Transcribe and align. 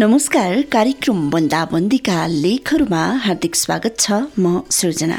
नमस्कार 0.00 0.60
कार्यक्रम 0.72 1.18
बन्दाबन्दीका 1.30 2.14
लेखहरूमा 2.26 3.00
हार्दिक 3.24 3.56
स्वागत 3.56 3.96
छ 4.00 4.20
म 4.38 4.60
सृजना। 4.70 5.18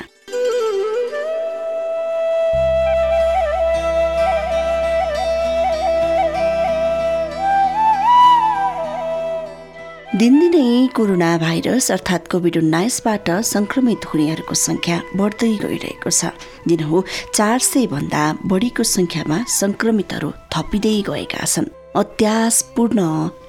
दिनदिनै 10.18 10.88
कोरोना 10.96 11.30
भाइरस 11.46 11.92
अर्थात् 11.92 12.32
कोभिड 12.34 12.58
उन्नाइसबाट 12.58 13.30
सङ्क्रमित 13.52 14.10
हुनेहरूको 14.14 14.56
सङ्ख्या 14.64 14.98
बढ्दै 15.22 15.52
गइरहेको 15.68 16.10
छ। 16.10 16.34
दिनहु 16.74 17.04
चार 17.38 17.60
सय 17.70 17.88
भन्दा 17.94 18.26
बढीको 18.50 18.90
सङ्ख्यामा 18.96 19.40
सङ्क्रमितहरू 19.60 20.34
थपिँदै 20.58 20.98
गएका 21.14 21.46
छन्। 21.46 21.74
अत्यासपूर्ण 21.96 23.00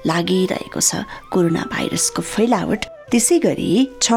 लागिरहेको 0.09 0.81
छ 0.89 1.05
कोरोना 1.33 1.63
भाइरसको 1.71 2.21
फैलावट। 2.33 2.81
त्यसै 3.11 3.37
गरी 3.45 3.71
छ 4.01 4.13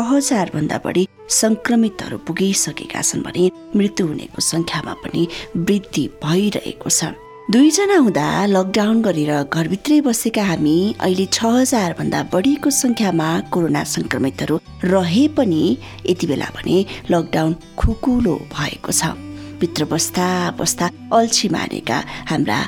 भन्दा 0.55 0.79
बढी 0.85 1.05
संक्रमितहरू 1.43 2.19
पुगिसकेका 2.27 3.01
छन् 3.09 3.25
भने 3.25 3.45
मृत्यु 3.77 4.07
हुनेको 4.07 4.41
संख्यामा 4.53 4.95
पनि 5.05 5.23
वृद्धि 5.57 6.05
भइरहेको 6.25 6.91
छ। 6.91 7.13
दुईजना 7.53 7.97
हुँदा 7.97 8.27
लकडाउन 8.47 8.97
गरेर 9.03 9.33
घरभित्रै 9.45 10.01
बसेका 10.07 10.43
हामी 10.45 10.77
अहिले 11.01 11.27
छ 11.37 11.39
हजार 11.55 11.93
भन्दा 11.99 12.21
बढीको 12.33 12.71
संख्यामा 12.79 13.29
कोरोना 13.53 13.83
संक्रमितहरू 13.95 14.57
रहे 14.85 15.25
पनि 15.37 15.63
यति 16.11 16.27
बेला 16.27 16.49
भने 16.57 16.77
लकडाउन 17.13 17.55
खुकुलो 17.81 18.35
भएको 18.53 18.93
छ। 18.93 19.17
भित्र 19.61 19.85
बस्दा 19.93 20.29
बस्दा 20.61 20.91
अल्छी 21.13 21.49
मानेका 21.49 21.99
हाम्रा 22.31 22.59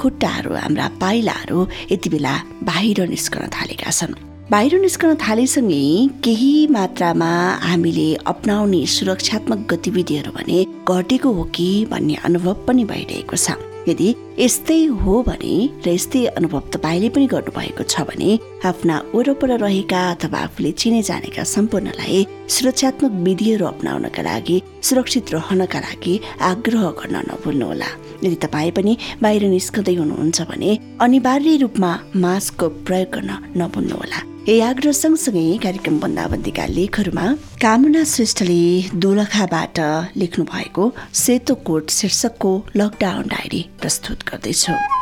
खुट्टाहरू 0.00 0.54
हाम्रा 0.54 0.88
पाइलाहरू 1.00 1.66
यति 1.92 2.08
बेला 2.10 2.34
बाहिर 2.64 3.08
निस्कन 3.08 3.48
थालेका 3.56 3.90
छन्। 3.90 4.14
बाहिर 4.50 4.78
निस्कन 4.80 5.14
थालेसँगै 5.16 5.82
केही 6.24 6.52
मात्रामा 6.70 7.32
हामीले 7.62 8.08
अप्नाउने 8.26 8.84
सुरक्षात्मक 8.94 9.66
गतिविधिहरू 9.72 10.32
भने 10.32 10.64
घटेको 10.88 11.32
हो 11.32 11.44
कि 11.56 11.68
भन्ने 11.90 12.14
अनुभव 12.24 12.64
पनि 12.68 12.84
भइरहेको 12.84 13.36
छ। 13.36 13.56
यदि 13.88 14.08
यस्तै 14.38 14.84
हो 15.02 15.22
भने 15.26 15.54
र 15.86 15.88
यस्तै 15.90 16.24
अनुभव 16.38 16.60
तपाईँले 16.74 17.08
पनि 17.14 17.26
गर्नुभएको 17.26 17.82
छ 17.82 18.06
भने 18.06 18.38
आफ्ना 18.62 18.96
वरपर 19.14 19.50
रहेका 19.58 20.02
अथवा 20.10 20.38
आफूले 20.38 20.70
चिने 20.80 21.02
जानेका 21.02 21.42
सम्पूर्णलाई 21.54 22.26
सुरक्षात्मक 22.54 23.12
विधिहरू 23.26 23.66
अप्नाउनका 23.66 24.22
लागि 24.22 24.56
सुरक्षित 24.86 25.34
रहनका 25.34 25.80
लागि 25.80 26.14
आग्रह 26.50 26.84
गर्न 27.00 27.16
नभुल्नुहोला। 27.30 27.90
यदि 28.24 28.36
तपाईँ 28.44 28.72
पनि 28.76 28.92
बाहिर 29.22 29.44
निस्कँदै 29.54 29.94
हुनुहुन्छ 29.94 30.40
भने 30.50 30.70
अनिवार्य 31.04 31.56
रूपमा 31.62 31.92
मास्कको 32.24 32.68
प्रयोग 32.86 33.08
गर्न 33.14 33.30
नभुल्नुहोला। 33.60 34.20
यही 34.48 34.60
आग्रह 34.70 34.92
सँगसँगै 34.92 35.44
कार्यक्रम 35.64 35.98
बन्दाबन्दीका 36.00 36.64
लेखहरूमा 36.76 37.26
कामना 37.62 38.02
श्रेष्ठले 38.14 38.62
दोलखाबाट 39.04 39.78
लेख्नु 40.22 40.44
भएको 40.54 40.84
सेतो 41.22 41.54
कोट 41.66 41.90
शीर्षकको 41.98 42.52
लकडाउन 42.76 43.24
डायरी 43.34 43.62
प्रस्तुत 43.80 44.18
गर्दैछु। 44.30 45.01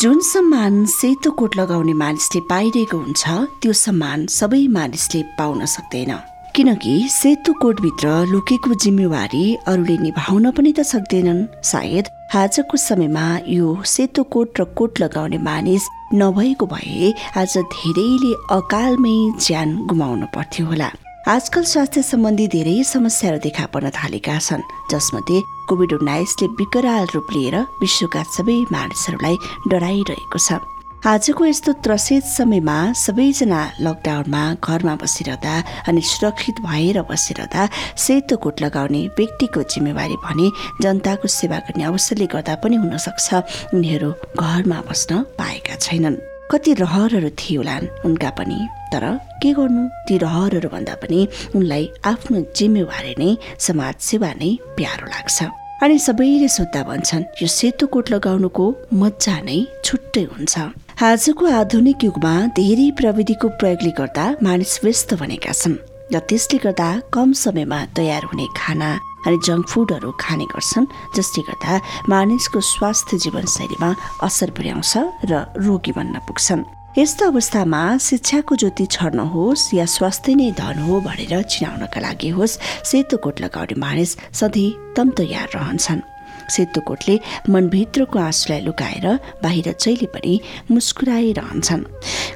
जुन 0.00 0.18
सम्मान 0.20 0.84
सेतो 0.84 1.30
कोट 1.30 1.56
लगाउने 1.56 1.92
मानिसले 1.94 2.40
पाइरहेको 2.48 2.96
हुन्छ 2.96 3.24
त्यो 3.62 3.72
सम्मान 3.72 4.26
सबै 4.28 4.60
मानिसले 4.68 5.22
पाउन 5.38 5.64
सक्दैन। 5.64 6.12
किनकि 6.56 6.96
सेतो 7.12 7.52
कोटभित्र 7.62 8.08
लुकेको 8.32 8.74
जिम्मेवारी 8.84 9.44
अरूले 9.66 9.96
निभाउन 9.98 10.50
पनि 10.52 10.72
त 10.72 10.84
सक्दैनन्। 10.92 11.40
सायद 11.64 12.12
आजको 12.36 12.76
समयमा 12.76 13.26
यो 13.48 13.72
सेतो 13.94 14.22
कोट 14.36 14.60
र 14.60 14.64
कोट 14.76 15.00
लगाउने 15.00 15.38
मानिस 15.48 15.88
नभएको 16.14 16.66
भए 16.66 17.12
आज 17.40 17.56
धेरैले 17.74 18.32
अकालमै 18.52 19.16
ज्यान 19.40 19.76
गुमाउनु 19.88 20.26
पर्थ्यो 20.36 20.66
होला। 20.66 20.90
आजकल 21.26 21.62
स्वास्थ्य 21.66 22.02
सम्बन्धी 22.06 22.46
धेरै 22.48 22.82
समस्याहरू 22.86 23.38
देखा 23.42 23.64
पर्न 23.74 23.90
थालेका 23.90 24.38
छन् 24.38 24.60
जसमध्ये 24.90 25.38
कोभिड 25.68 25.92
उन्नाइसले 25.92 26.46
विकराल 26.54 27.06
रूप 27.14 27.32
लिएर 27.34 27.56
विश्वका 27.82 28.22
सबै 28.30 28.54
मानिसहरूलाई 28.70 29.36
डराइरहेको 29.66 30.38
छ। 30.38 30.62
आजको 31.02 31.44
यस्तो 31.44 31.72
त्रसित 31.82 32.24
समयमा 32.30 32.78
सबैजना 33.02 33.60
लकडाउनमा 33.82 34.42
घरमा 34.62 34.94
बसिरहँदा 35.02 35.54
अनि 35.90 36.00
सुरक्षित 36.12 36.62
भएर 36.62 37.02
बसिरहँदा 37.10 37.62
सेतो 38.06 38.36
कोट 38.46 38.62
लगाउने 38.62 39.02
व्यक्तिको 39.18 39.62
जिम्मेवारी 39.66 40.16
भने 40.22 40.46
जनताको 40.78 41.26
सेवा 41.26 41.58
गर्ने 41.66 41.90
अवसरले 41.90 42.26
गर्दा 42.30 42.54
पनि 42.62 42.76
हुन 42.78 42.96
सक्छ 43.02 43.74
उनीहरू 43.74 44.14
घरमा 44.38 44.78
बस्न 44.86 45.26
पाएका 45.34 45.74
छैनन्। 45.82 46.35
कति 46.50 46.72
रहरहरू 46.74 47.28
होलान् 47.28 47.86
उनका 48.06 48.30
पनि। 48.38 48.58
तर 48.92 49.04
के 49.42 49.52
गर्नु? 49.58 49.82
ती 50.06 50.18
रहरहरू 50.18 50.68
भन्दा 50.68 50.94
पनि 51.02 51.20
उनलाई 51.56 51.84
आफ्नो 52.06 52.38
जिम्मेवारी 52.56 53.14
नै 53.18 53.30
समाज 53.58 53.94
सेवा 54.08 54.30
नै 54.40 54.50
प्यारो 54.76 55.06
लाग्छ। 55.06 55.38
अनि 55.82 55.98
सबैले 55.98 56.48
सोद्धा 56.48 56.82
भन्छन् 56.88 57.24
यो 57.42 57.48
सेतो 57.58 57.86
कोट 57.92 58.10
लगाउनुको 58.14 58.64
मजा 59.00 59.36
नै 59.48 59.58
छुट्टै 59.84 60.24
हुन्छ। 60.32 60.54
आजको 61.02 61.44
आधुनिक 61.60 62.04
युगमा 62.04 62.34
धेरै 62.56 62.88
प्रविधिको 62.98 63.48
प्रयोगले 63.60 63.92
गर्दा 63.98 64.24
मानिस 64.46 64.74
व्यस्त 64.84 65.10
बनेका 65.20 65.52
छन् 65.52 65.76
र 66.14 66.16
त्यसले 66.28 66.58
गर्दा 66.64 66.88
कम 67.14 67.28
समयमा 67.42 67.80
तयार 67.98 68.22
हुने 68.30 68.46
खाना 68.56 68.90
अनि 69.26 69.38
जङ्क 69.46 69.66
फुडहरू 69.68 70.10
खाने 70.20 70.46
गर्छन् 70.54 70.86
जसले 71.16 71.42
गर्दा 71.48 71.72
मानिसको 72.08 72.60
स्वास्थ्य 72.72 73.18
जीवनशैलीमा 73.24 73.90
असर 74.22 74.50
पुर्याउँछ 74.56 74.92
र 75.30 75.32
रोगी 75.66 75.92
बन्न 75.92 76.18
पुग्छन्। 76.26 76.64
यस्तो 76.96 77.26
अवस्थामा 77.28 77.82
शिक्षाको 78.00 78.56
ज्योति 78.56 78.86
छर्न 78.86 79.18
होस् 79.34 79.74
या 79.74 79.84
स्वास्थ्य 79.84 80.34
नै 80.34 80.50
धन 80.56 80.78
हो 80.88 81.00
भनेर 81.04 81.42
चिनाउनका 81.42 82.00
लागि 82.00 82.28
होस् 82.32 82.58
सेतो 82.88 83.16
कोट 83.20 83.40
लगाउने 83.44 83.76
मानिस 83.76 84.16
सधैँ 84.32 84.94
तम 84.96 85.10
तयार 85.12 85.48
रहन्छन्। 85.54 86.15
सेतो 86.48 86.80
कोटले 86.80 87.18
मनभित्रको 87.50 88.18
आँसुलाई 88.18 88.60
लुकाएर 88.60 89.06
बाहिर 89.42 89.74
जहिले 89.80 90.06
पनि 90.14 90.40
मुस्कुराइरहन्छन्। 90.70 91.84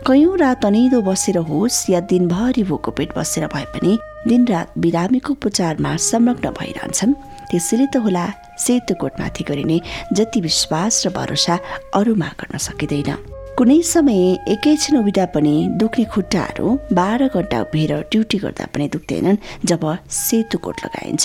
कयौँ 0.06 0.36
रात 0.38 0.64
अनिदो 0.64 1.00
बसेर 1.02 1.38
होस् 1.48 1.90
या 1.90 2.00
दिनभरि 2.10 2.62
भोको 2.62 2.90
पेट 2.90 3.16
बसेर 3.16 3.46
भए 3.54 3.64
पनि 3.74 3.98
दिनरात 4.28 4.78
बिरामीको 4.78 5.32
उपचारमा 5.32 5.96
संलग्न 5.96 6.50
भइरहन्छन्। 6.58 7.14
त्यसैले 7.50 7.86
त 7.86 7.96
होला 8.04 8.26
सेतो 8.58 8.94
कोटमाथि 9.00 9.44
गरिने 9.48 9.80
जति 10.12 10.40
विश्वास 10.40 11.06
र 11.06 11.10
भरोसा 11.10 11.58
अरूमा 11.94 12.28
गर्न 12.40 12.58
सकिँदैन। 12.58 13.29
कुनै 13.60 13.80
समय 13.84 14.20
एकैछिन 14.48 14.96
उभिँदा 14.98 15.24
पनि 15.36 15.52
दुख्ने 15.80 16.04
खुट्टाहरू 16.12 16.66
बाह्र 16.98 17.26
घन्टा 17.28 17.58
उभिएर 17.62 17.92
ड्युटी 18.12 18.38
गर्दा 18.44 18.66
पनि 18.72 18.86
दुख्दैनन् 18.94 19.36
जब 19.70 19.82
सेतो 20.18 20.58
कोट 20.64 20.76
लगाइन्छ। 20.84 21.24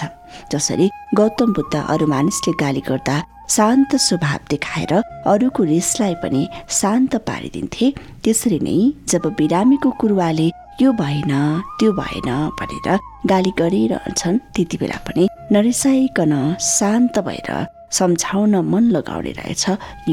जसरी 0.52 0.88
गौतम 1.16 1.54
बुद्ध 1.58 1.76
अरू 1.94 2.08
मानिसले 2.14 2.54
गाली 2.62 2.82
गर्दा 2.90 3.16
शान्त 3.56 3.96
स्वभाव 4.08 4.40
देखाएर 4.52 4.94
अरूको 5.34 5.64
रिसलाई 5.72 6.16
पनि 6.24 6.42
शान्त 6.80 7.16
पारिदिन्थे 7.30 7.88
त्यसरी 8.24 8.60
नै 8.68 8.76
जब 9.14 9.32
बिरामीको 9.40 9.92
कुरुवाले 10.02 10.50
यो 10.84 10.92
भएन 11.00 11.34
त्यो 11.80 11.92
भएन 12.02 12.30
भनेर 12.60 13.00
गाली 13.32 13.54
गरिरहन्छन् 13.62 14.44
त्यति 14.56 14.78
बेला 14.84 15.00
पनि 15.08 15.30
नरिसाइकन 15.56 16.36
शान्त 16.74 17.20
भएर 17.30 17.50
सम्झाउन 18.02 18.56
मन 18.74 18.92
लगाउने 18.98 19.32
रहेछ 19.40 19.66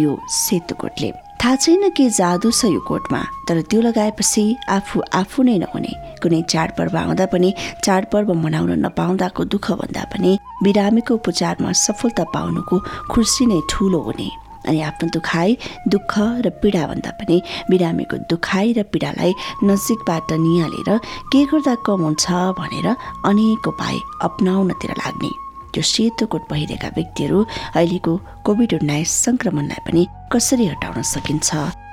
यो 0.04 0.18
सेतुकोटले 0.38 1.12
थाहा 1.42 1.56
छैन 1.56 1.88
के 1.90 2.08
जादु 2.08 2.50
छ 2.50 2.64
यो 2.70 2.80
कोटमा 2.86 3.20
तर 3.48 3.60
त्यो 3.70 3.80
लगाएपछि 3.82 4.42
आफू 4.70 5.02
आफू 5.20 5.42
नै 5.42 5.56
नहुने। 5.58 5.92
कुनै 6.22 6.40
चाडपर्व 6.46 6.96
आउँदा 6.98 7.26
पनि 7.34 7.50
चाडपर्व 7.84 8.28
मनाउन 8.42 8.70
नपाउँदाको 8.86 9.44
दुःख 9.50 9.66
भन्दा 9.80 10.04
पनि 10.12 10.38
बिरामीको 10.62 11.14
उपचारमा 11.14 11.72
सफलता 11.82 12.24
पाउनुको 12.34 12.78
खुसी 13.10 13.46
नै 13.50 13.58
ठुलो 13.70 14.00
हुने। 14.06 14.28
अनि 14.70 14.80
आफ्नो 14.86 15.10
दुखाइ 15.18 15.50
दुःख 15.90 16.12
र 16.46 16.54
पीडा 16.62 16.86
भन्दा 16.86 17.10
पनि 17.18 17.36
बिरामीको 17.70 18.16
दुखाइ 18.30 18.66
र 18.78 18.86
पीडालाई 18.92 19.32
नजिकबाट 19.66 20.32
निहालेर 20.46 20.90
के 21.32 21.40
गर्दा 21.50 21.74
कम 21.86 22.00
हुन्छ 22.06 22.26
भनेर 22.58 22.86
अनेक 23.26 23.66
उपाय 23.68 23.96
अप्नाउनतिर 24.26 24.94
लाग्ने। 25.02 25.32
त्यो 25.72 25.82
सेतो 25.92 26.26
कोट 26.32 26.42
पहिरेका 26.50 26.88
व्यक्तिहरू 26.96 27.38
अहिलेको 27.76 28.12
कोभिड 28.46 28.72
उन्नाइस 28.80 29.10
सङ्क्रमणलाई 29.26 29.80
पनि 29.86 30.02
कसरी 30.32 30.66
हटाउन 30.72 31.02
सकिन्छ 31.14 31.48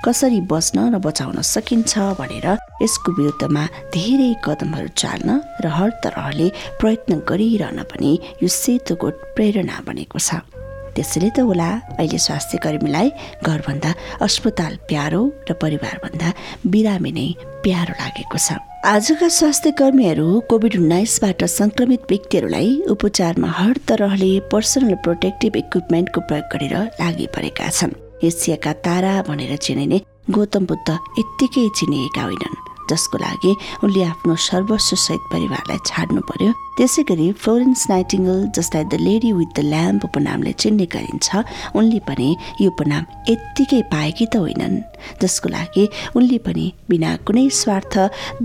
कसरी 0.06 0.40
बच्न 0.52 0.78
र 0.94 1.00
बचाउन 1.08 1.42
सकिन्छ 1.54 1.92
भनेर 2.20 2.48
यसको 2.84 3.10
विरुद्धमा 3.18 3.64
धेरै 3.96 4.32
कदमहरू 4.46 4.90
चाल्न 5.02 5.30
र 5.64 5.74
हर 5.78 5.90
तरहले 6.04 6.48
प्रयत्न 6.80 7.20
गरिरहन 7.30 7.80
पनि 7.92 8.12
यो 8.44 8.48
सेतो 8.62 8.96
कोट 9.02 9.16
प्रेरणा 9.36 9.78
बनेको 9.88 10.20
छ। 10.28 10.59
त्यसैले 10.96 11.30
त 11.36 11.40
होला 11.50 11.70
अहिले 12.00 12.20
स्वास्थ्य 12.26 12.58
कर्मीलाई 12.66 13.10
घरभन्दा 13.44 13.92
अस्पताल 14.26 14.74
प्यारो 14.90 15.22
र 15.50 15.54
परिवारभन्दा 15.62 16.30
बिरामी 16.74 17.12
नै 17.18 17.28
प्यारो 17.64 17.94
लागेको 18.02 18.38
छ। 18.38 18.58
आजका 18.86 19.28
स्वास्थ्य 19.28 19.72
कर्मीहरू 19.80 20.28
कोभिड 20.50 20.76
उन्नाइसबाट 20.80 21.44
संक्रमित 21.60 22.02
व्यक्तिहरूलाई 22.12 22.70
उपचारमा 22.96 23.50
हर 23.60 23.76
तरहले 23.90 24.32
पर्सनल 24.52 24.96
प्रोटेक्टिभ 25.04 25.56
इक्विपमेन्टको 25.64 26.20
प्रयोग 26.30 26.48
गरेर 26.54 26.76
लागि 27.02 27.28
परेका 27.36 27.70
छन्। 27.70 28.00
एसियाका 28.24 28.74
तारा 28.86 29.14
भनेर 29.28 29.56
चिनिने 29.66 30.02
गौतम 30.32 30.66
बुद्ध 30.72 30.90
यत्तिकै 31.20 31.68
चिनिएका 31.80 32.24
होइनन्। 32.24 32.69
जसको 32.90 33.18
लागि 33.18 33.52
उनले 33.84 34.04
आफ्नो 34.04 34.36
सर्वस्वसहित 34.50 35.22
परिवारलाई 35.34 35.80
छाड्नु 35.86 36.22
पर्यो। 36.30 36.52
त्यसै 36.78 37.04
गरी 37.10 37.32
फ्लोरेन्स 37.44 37.82
नाइटिङ्गल 37.90 38.40
जसलाई 38.56 38.84
the 38.84 38.96
lady 39.08 39.32
with 39.36 39.50
the 39.56 39.60
lamp 39.72 40.06
उपनामले 40.06 40.52
चिन्ने 40.62 40.86
गरिन्छ 40.96 41.28
उनले 41.76 42.00
पनि 42.08 42.30
यो 42.62 42.70
उपनाम 42.72 43.04
यत्तिकै 43.30 43.82
पाएकी 43.92 44.26
त 44.26 44.36
होइनन्। 44.44 44.76
जसको 45.22 45.50
लागि 45.50 45.84
उनले 46.16 46.38
पनि 46.48 46.66
बिना 46.90 47.12
कुनै 47.28 47.46
स्वार्थ 47.62 47.94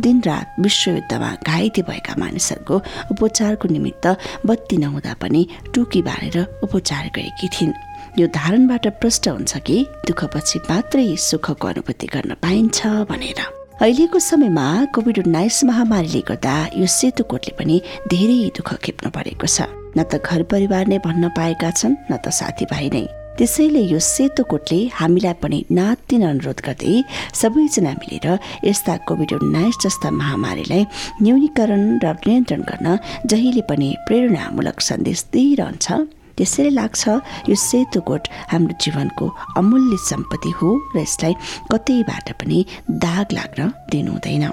दिनरात 0.05 0.47
विश्वयुद्धमा 0.67 1.31
घाइते 1.47 1.83
भएका 1.89 2.15
मानिसहरूको 2.19 2.77
उपचारको 3.15 3.69
निमित्त 3.71 4.07
बत्ती 4.47 4.77
नहुँदा 4.85 5.15
पनि 5.23 5.43
टुकी 5.75 6.03
बालेर 6.03 6.37
उपचार 6.67 7.05
गरेकी 7.17 7.49
थिइन्। 7.55 7.75
यो 8.19 8.27
धारणबाट 8.35 8.87
प्रष्ट 9.01 9.29
हुन्छ 9.29 9.53
कि 9.67 9.77
दुःखपछि 10.07 10.59
मात्रै 10.71 11.07
सुखको 11.19 11.69
अनुभूति 11.69 12.07
गर्न 12.15 12.35
पाइन्छ 12.43 12.79
भनेर। 13.11 13.64
अहिलेको 13.83 14.19
समयमा 14.19 14.65
कोभिड 14.95 15.19
उन्नाइस 15.19 15.57
महामारीले 15.67 16.21
गर्दा 16.29 16.55
यो 16.79 16.87
सेतु 16.87 17.23
कोटले 17.31 17.53
पनि 17.59 17.77
धेरै 18.07 18.37
दुःख 18.55 18.71
खेप्नु 18.85 19.11
परेको 19.11 19.47
छ। 19.51 19.67
न 19.99 19.99
त 20.07 20.23
घर 20.23 20.43
परिवार 20.47 20.87
नै 20.87 20.99
भन्न 21.03 21.35
पाएका 21.35 21.71
छन् 21.75 21.99
न 22.07 22.13
त 22.23 22.31
साथीभाइ 22.39 22.87
नै। 22.95 23.05
त्यसैले 23.35 23.83
यो 23.91 23.99
सेतो 23.99 24.43
कोटले 24.47 24.79
हामीलाई 24.95 25.35
पनि 25.43 25.59
नातिन 25.75 26.23
अनुरोध 26.23 26.59
गर्दै 26.63 26.95
सबैजना 27.35 27.93
मिलेर 27.99 28.27
यस्ता 28.63 28.95
कोभिड 29.11 29.31
उन्नाइस 29.43 29.77
जस्ता 29.83 30.09
महामारीलाई 30.23 30.83
न्यूनीकरण 31.23 31.83
र 31.99 32.07
नियन्त्रण 32.15 32.63
गर्न 32.71 32.87
जहिले 33.27 33.63
पनि 33.67 33.89
प्रेरणामूलक 34.07 34.79
सन्देश 34.91 35.19
दिइरहन्छ। 35.35 35.87
त्यसैले 36.37 36.71
लाग्छ 36.71 37.03
यो 37.49 37.55
सेतो 37.55 38.01
कोट 38.09 38.23
हाम्रो 38.53 38.75
जीवनको 38.83 39.25
अमूल्य 39.59 39.97
सम्पत्ति 40.11 40.51
हो 40.59 40.69
र 40.97 40.99
यसलाई 41.01 41.35
कतैबाट 41.73 42.27
पनि 42.41 42.59
दाग 43.05 43.27
लाग्न 43.33 43.61
दिनु 43.91 44.13
हुँदैन। 44.13 44.45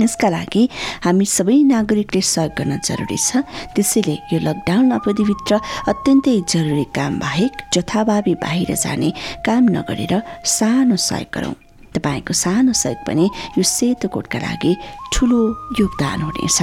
यसका 0.00 0.28
लागि 0.32 0.62
हामी 1.04 1.24
सबै 1.28 1.56
नागरिकले 1.68 2.20
सहयोग 2.24 2.52
गर्न 2.56 2.72
जरुरी 2.88 3.18
छ। 3.20 3.44
त्यसैले 3.76 4.14
यो 4.32 4.38
लकडाउन 4.40 4.90
अवधिभित्र 4.96 5.52
अत्यन्तै 5.92 6.36
जरुरी 6.48 6.86
काम 6.96 7.18
बाहेक 7.20 7.52
जथाभावी 7.74 8.34
बाहिर 8.40 8.70
जाने 8.80 9.10
काम 9.44 9.64
नगरेर 9.76 10.14
सानो 10.56 10.96
सहयोग 10.96 11.28
गरौँ। 11.36 11.54
तपाईँको 11.92 12.32
सानो 12.32 12.72
सहयोग 12.72 13.00
पनि 13.06 13.24
यो 13.58 13.62
सेतो 13.76 14.08
कोटका 14.08 14.38
लागि 14.40 14.72
ठुलो 15.12 15.40
योगदान 15.80 16.20
हुनेछ। 16.22 16.58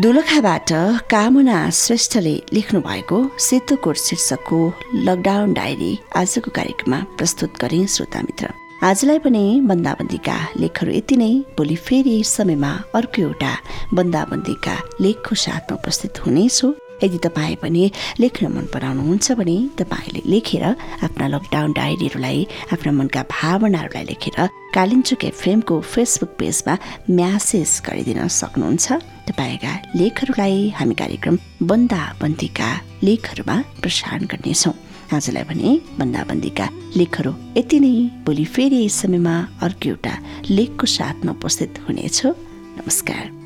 दोलखाबाट 0.00 0.70
कामना 1.10 1.58
श्रेष्ठले 1.72 2.32
लेख्नु 2.52 2.80
भएको 2.80 3.18
सेतोकोट 3.40 3.96
शीर्षकको 3.96 4.58
लकडाउन 5.06 5.52
डायरी 5.52 5.92
आजको 6.16 6.50
कार्यक्रममा 6.50 6.98
प्रस्तुत 7.16 7.56
गरे 7.62 7.80
श्रोता 7.86 8.20
मित्र। 8.20 8.52
आजलाई 8.84 9.18
पनि 9.18 9.44
बन्दाबन्दीका 9.64 10.36
लेखहरू 10.60 10.92
यति 10.92 11.16
नै। 11.16 11.32
भोलि 11.56 11.76
फेरि 11.76 12.16
समयमा 12.26 12.72
अर्को 12.94 13.22
एउटा 13.22 13.52
बन्दाबन्दीका 13.94 14.76
लेखको 15.00 15.34
साथमा 15.34 15.78
उपस्थित 15.80 16.26
हुनेछु। 16.26 16.68
यदि 17.02 17.18
तपाईँ 17.18 17.56
पनि 17.62 17.84
लेख्न 18.20 18.46
मन 18.52 18.66
पराउनुहुन्छ 18.74 19.26
भने 19.38 19.56
तपाईँले 19.78 20.20
लेखेर 20.32 20.64
आफ्ना 21.04 21.26
लकडाउन 21.34 21.72
डायरीहरूलाई 21.72 22.46
आफ्ना 22.72 22.92
मनका 22.92 23.22
भावनाहरूलाई 23.30 24.04
लेखेर 24.12 24.38
कालिन्चुक 24.76 25.24
एफएमको 25.24 25.80
फेसबुक 25.92 26.30
पेजमा 26.40 26.74
म्यासेज 27.10 27.70
गरिदिन 27.86 28.20
सक्नुहुन्छ। 28.28 28.86
तपाईँका 29.28 29.72
लेखहरूलाई 30.00 30.56
हामी 30.78 30.94
कार्यक्रम 30.94 31.36
बन्दाबन्दीका 31.68 32.68
लेखहरूमा 33.04 33.56
प्रसारण 33.82 34.22
गर्नेछौँ। 34.32 34.74
आजलाई 35.16 35.44
भने 35.48 35.70
बन्दाबन्दीका 35.98 36.66
लेखहरू 36.98 37.32
यति 37.56 37.78
नै। 37.80 37.94
भोलि 38.26 38.44
फेरि 38.44 38.78
यस 38.84 39.00
समयमा 39.00 39.34
अर्को 39.64 39.88
एउटा 39.88 40.14
लेखको 40.50 40.86
साथमा 40.86 41.32
उपस्थित 41.32 41.72
हुनेछु। 41.88 42.28
नमस्कार। 42.78 43.45